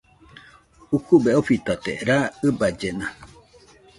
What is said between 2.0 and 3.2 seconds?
raa ɨballena